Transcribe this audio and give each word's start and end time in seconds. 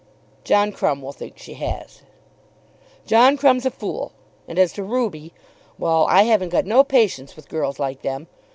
"John 0.43 0.71
Crumb 0.71 1.03
will 1.03 1.11
think 1.11 1.37
she 1.37 1.53
has." 1.53 2.01
"John 3.05 3.37
Crumb's 3.37 3.67
a 3.67 3.69
fool; 3.69 4.13
and 4.47 4.57
as 4.57 4.73
to 4.73 4.83
Ruby; 4.83 5.31
well, 5.77 6.07
I 6.09 6.23
haven't 6.23 6.49
got 6.49 6.65
no 6.65 6.83
patience 6.83 7.35
with 7.35 7.47
girls 7.49 7.77
like 7.79 8.01
them. 8.01 8.25